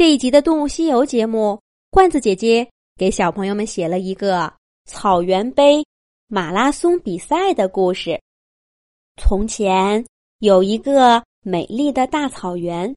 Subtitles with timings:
[0.00, 2.66] 这一集的《动物西游》节目，罐子姐姐
[2.96, 4.50] 给小朋友们写了一个
[4.86, 5.84] 草原杯
[6.26, 8.18] 马拉松比赛的故事。
[9.18, 10.02] 从前
[10.38, 12.96] 有一个美丽的大草原，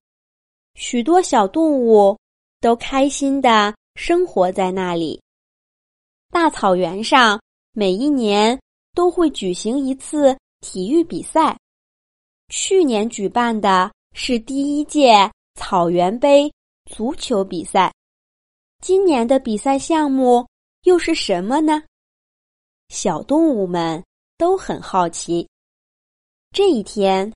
[0.76, 2.18] 许多小动物
[2.62, 5.22] 都开心的生活在那里。
[6.32, 7.38] 大草原上
[7.74, 8.58] 每一年
[8.94, 11.60] 都会举行一次体育比赛，
[12.48, 16.50] 去年举办的是第一届草原杯。
[16.96, 17.92] 足球比赛，
[18.80, 20.48] 今年的比赛项目
[20.84, 21.82] 又是什么呢？
[22.90, 24.04] 小动物们
[24.38, 25.50] 都很好奇。
[26.52, 27.34] 这一天，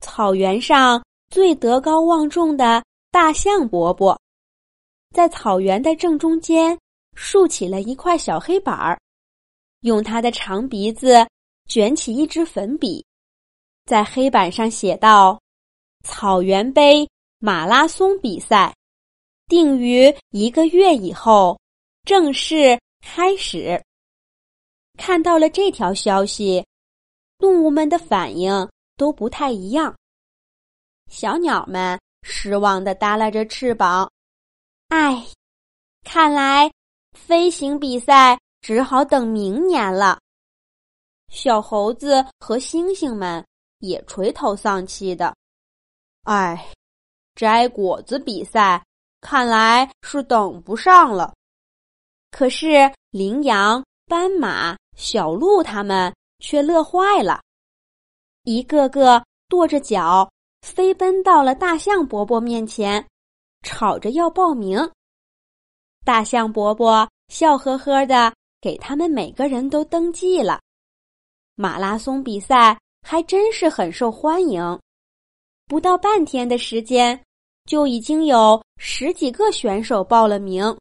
[0.00, 4.20] 草原上最德高望重的大象伯伯，
[5.14, 6.78] 在草原的正中间
[7.14, 9.00] 竖起了一块小黑板儿，
[9.80, 11.26] 用他的长鼻子
[11.66, 13.02] 卷起一支粉笔，
[13.86, 15.40] 在黑板上写道
[16.04, 18.70] ：“草原杯马拉松比赛。”
[19.50, 21.58] 定于一个月以后
[22.04, 23.82] 正式开始。
[24.96, 26.64] 看到了这条消息，
[27.36, 29.92] 动物们的反应都不太一样。
[31.08, 34.08] 小鸟们失望的耷拉着翅膀，
[34.88, 35.26] 唉，
[36.04, 36.70] 看来
[37.12, 40.16] 飞行比赛只好等明年了。
[41.28, 43.44] 小猴子和猩猩们
[43.80, 45.34] 也垂头丧气的，
[46.22, 46.72] 唉，
[47.34, 48.80] 摘果子比赛。
[49.20, 51.34] 看来是等不上了，
[52.30, 57.40] 可是羚羊、斑马、小鹿他们却乐坏了，
[58.44, 60.30] 一个个跺着脚
[60.62, 63.06] 飞奔到了大象伯伯面前，
[63.62, 64.90] 吵着要报名。
[66.04, 70.60] 大象伯伯笑呵呵的给他们每个人都登记了。
[71.56, 74.80] 马拉松比赛还真是很受欢迎，
[75.66, 77.22] 不到半天的时间。
[77.70, 80.76] 就已经有十几个选手报了名，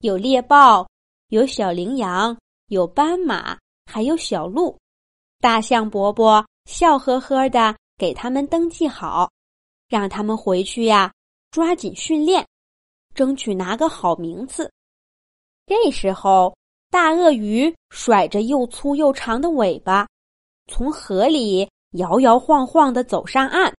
[0.00, 0.84] 有猎豹，
[1.28, 2.36] 有小羚羊，
[2.70, 4.76] 有斑马，还有小鹿。
[5.38, 9.30] 大象伯伯笑呵呵的给他们登记好，
[9.88, 11.12] 让他们回去呀，
[11.52, 12.44] 抓紧训练，
[13.14, 14.68] 争取拿个好名次。
[15.66, 16.52] 这时候，
[16.90, 20.04] 大鳄鱼甩着又粗又长的尾巴，
[20.66, 23.72] 从河里摇摇晃晃的走上岸。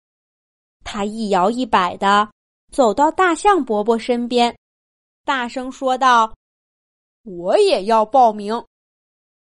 [0.85, 2.27] 他一摇一摆的
[2.71, 4.57] 走到大象伯伯身边，
[5.25, 6.35] 大声说道
[7.25, 8.63] ：“我也要报名。”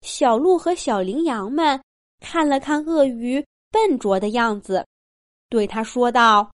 [0.01, 1.79] 小鹿和小羚羊们
[2.19, 4.85] 看了看鳄鱼笨拙的样子，
[5.49, 6.51] 对他说道：“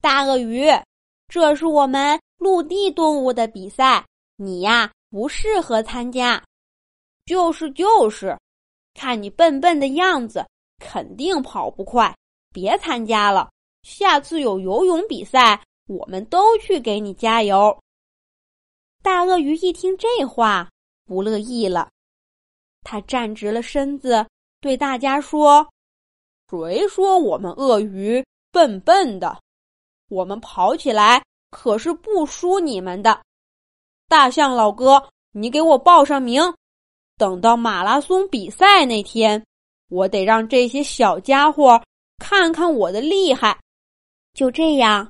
[0.00, 0.66] 大鳄鱼，
[1.28, 4.04] 这是我们陆地动物的比赛，
[4.36, 6.42] 你呀不适合参加。
[7.26, 8.36] ”“就是就是，
[8.94, 10.44] 看你笨笨的样子，
[10.78, 12.16] 肯定跑不快，
[12.52, 13.50] 别参加了。”
[13.82, 17.76] 下次有游泳比赛，我们都去给你加油。
[19.02, 20.68] 大鳄鱼一听这话，
[21.04, 21.88] 不乐意了，
[22.82, 24.26] 他站直了身子，
[24.60, 25.68] 对大家说
[26.50, 29.40] ：“谁说我们鳄鱼笨笨的？
[30.08, 33.22] 我们跑起来可是不输你们的。
[34.08, 36.42] 大象老哥，你给我报上名，
[37.16, 39.44] 等到马拉松比赛那天，
[39.88, 41.80] 我得让这些小家伙
[42.18, 43.56] 看看我的厉害。”
[44.34, 45.08] 就这样，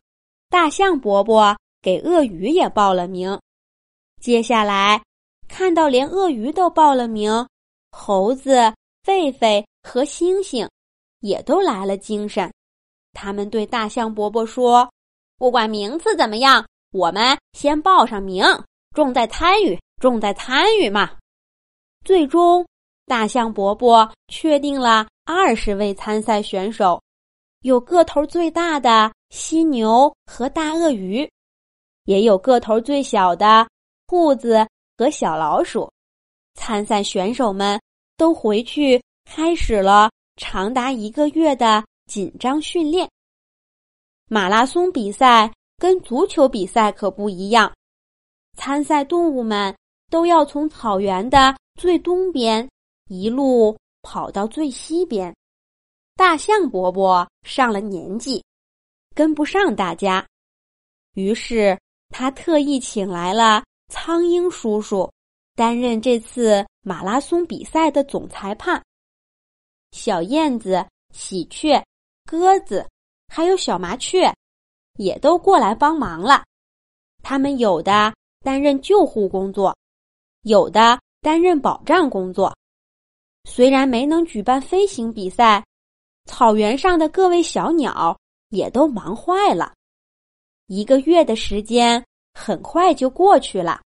[0.48, 3.38] 大象伯伯给鳄鱼也报了名。
[4.20, 5.02] 接下来，
[5.48, 7.46] 看到连鳄鱼都报了名，
[7.90, 8.72] 猴子、
[9.04, 10.68] 狒狒和猩猩
[11.20, 12.52] 也都来了精神。
[13.12, 14.88] 他们对大象伯伯说
[15.38, 18.44] ：“不管名次怎么样，我们先报上名，
[18.94, 21.10] 重在参与，重在参与嘛。”
[22.04, 22.66] 最终，
[23.06, 27.02] 大象伯伯确定了二十位参赛选手，
[27.62, 29.12] 有个头最大的。
[29.30, 31.28] 犀牛和大鳄鱼，
[32.04, 33.66] 也有个头最小的
[34.06, 34.66] 兔子
[34.96, 35.90] 和小老鼠。
[36.54, 37.78] 参赛选手们
[38.16, 43.08] 都回去开始了长达一个月的紧张训练。
[44.28, 47.70] 马拉松比赛跟足球比赛可不一样，
[48.56, 49.76] 参赛动物们
[50.10, 52.66] 都要从草原的最东边
[53.08, 55.34] 一路跑到最西边。
[56.14, 58.42] 大象伯伯上了年纪。
[59.16, 60.28] 跟不上大家，
[61.14, 61.80] 于是
[62.10, 65.10] 他特意请来了苍鹰叔叔
[65.54, 68.84] 担任这次马拉松比赛的总裁判。
[69.90, 71.82] 小燕子、喜鹊、
[72.26, 72.86] 鸽子，
[73.28, 74.30] 还有小麻雀，
[74.98, 76.44] 也都过来帮忙了。
[77.22, 78.14] 他们有的
[78.44, 79.74] 担任救护工作，
[80.42, 82.54] 有的担任保障工作。
[83.44, 85.64] 虽然没能举办飞行比赛，
[86.26, 88.14] 草原上的各位小鸟。
[88.50, 89.72] 也都忙坏了。
[90.66, 92.04] 一个月的时间
[92.34, 93.80] 很快就过去了，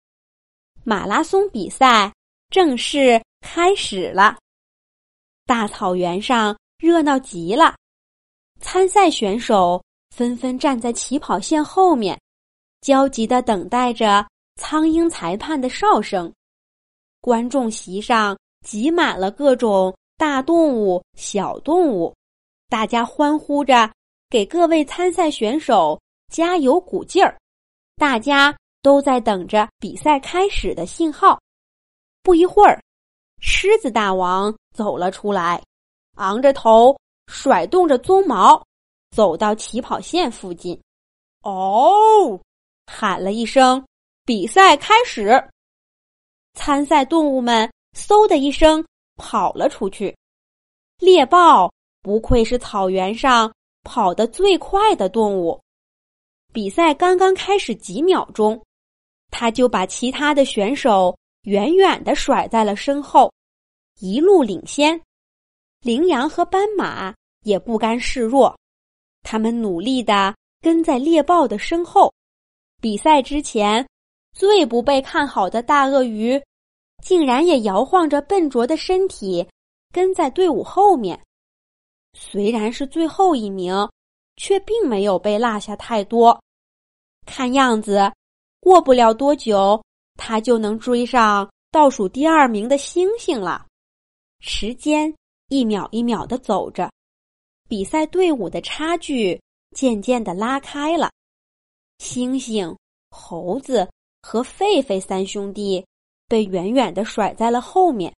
[0.84, 2.14] 马拉松比赛
[2.50, 4.38] 正式开始了。
[5.46, 7.76] 大草原上热闹极了，
[8.62, 9.84] 参赛选手
[10.16, 12.20] 纷纷站在起跑线后面，
[12.82, 16.32] 焦急的等待着苍鹰裁判的哨声。
[17.22, 22.16] 观众席上挤满了各种大动物、小动物，
[22.70, 23.92] 大家欢呼着，
[24.30, 26.00] 给各位参赛选手。
[26.30, 27.36] 加油鼓劲儿！
[27.96, 31.42] 大家都在等着比赛开始的信号。
[32.22, 32.80] 不一会儿，
[33.42, 35.60] 狮子大王走了出来，
[36.18, 36.96] 昂着头，
[37.26, 38.64] 甩动着鬃毛，
[39.10, 40.80] 走到起跑线附近。
[41.42, 42.40] 哦，
[42.86, 43.84] 喊了一声
[44.24, 45.44] ：“比赛开始！”
[46.54, 47.68] 参赛动物们
[47.98, 48.86] 嗖的一声
[49.16, 50.16] 跑了出去。
[51.00, 51.74] 猎豹
[52.04, 53.52] 不愧是草原上
[53.84, 55.60] 跑得最快的动物。
[56.52, 58.60] 比赛刚刚开始几秒钟，
[59.32, 63.32] 他就把其他的选手远远的甩在了身后，
[64.00, 65.00] 一路领先。
[65.82, 68.58] 羚羊和斑马也不甘示弱，
[69.22, 72.12] 他们努力的跟在猎豹的身后。
[72.82, 73.88] 比赛之前，
[74.34, 76.42] 最不被看好的大鳄鱼，
[77.04, 79.48] 竟然也摇晃着笨拙的身体
[79.94, 81.22] 跟在队伍后面。
[82.20, 83.90] 虽然是最后一名。
[84.42, 86.42] 却并没有被落下太多，
[87.26, 88.10] 看样子
[88.62, 89.84] 过不了多久，
[90.16, 93.68] 他就能追上倒数第二名的星星了。
[94.40, 95.14] 时间
[95.50, 96.90] 一秒一秒的走着，
[97.68, 99.38] 比赛队伍的差距
[99.76, 101.12] 渐渐的拉开了。
[101.98, 102.74] 星星、
[103.10, 105.86] 猴子和狒狒三兄弟
[106.30, 108.16] 被远远的甩在了后面，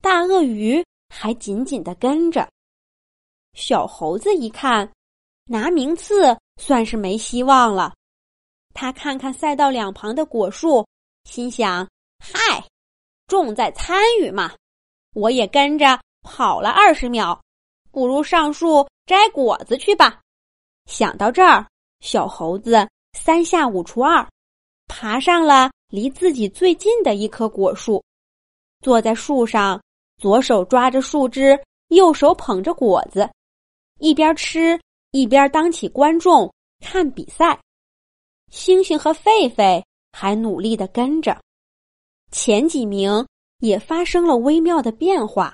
[0.00, 2.48] 大鳄鱼还紧紧的跟着。
[3.54, 4.90] 小猴子一看。
[5.46, 7.92] 拿名次算是没希望了。
[8.72, 10.86] 他看看赛道两旁的果树，
[11.24, 11.88] 心想
[12.22, 12.64] ：“嗨，
[13.26, 14.54] 重在参与嘛！
[15.12, 17.42] 我也跟着跑了二十秒，
[17.90, 20.20] 不如上树摘果子去吧。”
[20.86, 21.66] 想到这儿，
[21.98, 22.88] 小猴子
[23.18, 24.24] 三下五除二，
[24.86, 28.00] 爬上了离自己最近的一棵果树，
[28.82, 29.82] 坐在树上，
[30.16, 33.28] 左手抓着树枝，右手捧着果子，
[34.00, 34.80] 一边吃。
[35.12, 36.48] 一边当起观众
[36.78, 37.60] 看比赛，
[38.48, 39.82] 星星和狒狒
[40.12, 41.36] 还努力的跟着，
[42.30, 43.26] 前几名
[43.58, 45.52] 也发生了微妙的变化。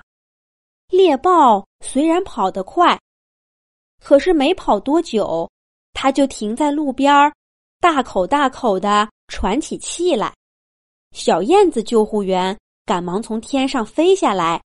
[0.89, 2.99] 猎豹虽然跑得快，
[3.99, 5.49] 可是没跑多久，
[5.91, 7.33] 它就停在路边儿，
[7.79, 10.31] 大口大口的喘起气来。
[11.13, 12.55] 小燕子救护员
[12.85, 14.61] 赶忙从天上飞下来，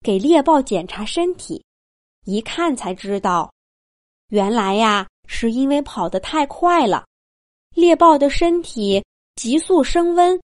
[0.00, 1.63] 给猎豹检查身体，
[2.24, 3.52] 一看才知道。
[4.28, 7.06] 原来呀，是因为跑得太快了，
[7.74, 9.04] 猎豹的身体
[9.36, 10.40] 急速升温，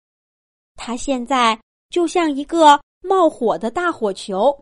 [0.74, 4.56] 它现在就像一个冒火的大火球。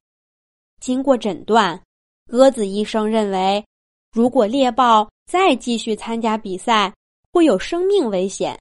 [0.81, 1.81] 经过诊断，
[2.29, 3.65] 鸽子医生认为，
[4.13, 6.95] 如果猎豹再继续参加比赛，
[7.33, 8.59] 会有生命危险，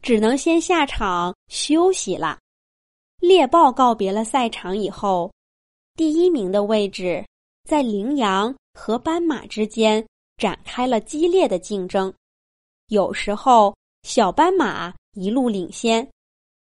[0.00, 2.38] 只能先下场休息了。
[3.18, 5.30] 猎豹告别了赛场以后，
[5.96, 7.22] 第一名的位置
[7.70, 8.52] 在羚羊。
[8.72, 10.06] 和斑马之间
[10.36, 12.14] 展开了激烈的竞争，
[12.86, 16.08] 有时候小斑马一路领先，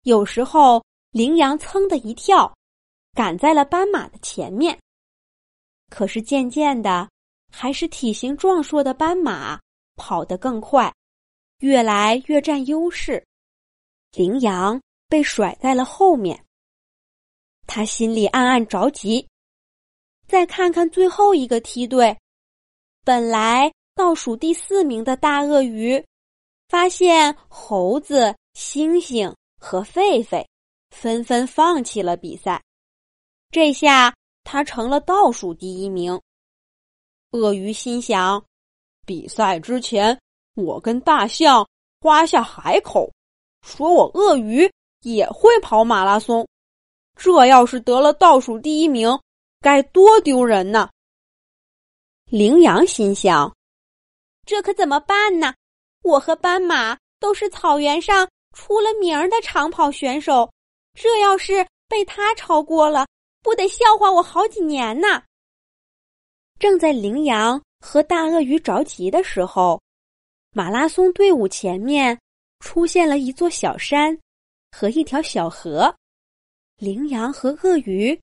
[0.03, 2.51] 有时候羚羊噌的一跳，
[3.13, 4.79] 赶在了斑马的前面。
[5.89, 7.07] 可是渐渐的，
[7.51, 9.59] 还是体型壮硕的斑马
[9.97, 10.91] 跑得更快，
[11.59, 13.23] 越来越占优势，
[14.13, 16.43] 羚羊被甩在了后面。
[17.67, 19.27] 他心里暗暗着急。
[20.29, 22.15] 再看看最后一个梯队，
[23.03, 26.05] 本来倒数第四名的大鳄鱼，
[26.67, 30.45] 发现猴子、猩猩和狒狒
[30.91, 32.61] 纷纷放弃了比赛，
[33.49, 36.21] 这下他成了倒数第一名。
[37.31, 38.45] 鳄鱼心想：
[39.07, 40.15] 比赛之前，
[40.53, 41.67] 我跟大象
[42.01, 43.11] 花下海口，
[43.63, 44.71] 说我鳄鱼
[45.01, 46.47] 也会跑马拉松，
[47.15, 49.19] 这要是得了倒数第一名。
[49.61, 50.89] 该多丢人呢！
[52.25, 53.53] 羚羊心想
[54.47, 55.53] ：“这可怎么办呢？
[56.01, 60.49] 我和斑马都是草原上出了名的长跑选手，
[60.93, 63.05] 这要是被他超过了，
[63.41, 65.23] 不得笑话我好几年呢！”
[66.57, 69.81] 正在羚羊和大鳄鱼着急的时候，
[70.51, 72.17] 马拉松队伍前面
[72.59, 74.17] 出现了一座小山
[74.71, 75.93] 和一条小河。
[76.77, 78.17] 羚羊和鳄鱼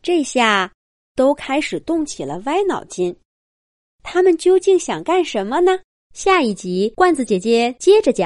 [0.00, 0.72] 这下。
[1.16, 3.16] 都开始动起了歪脑筋，
[4.04, 5.80] 他们究竟想干什么呢？
[6.14, 8.24] 下一集，罐子姐姐接着讲。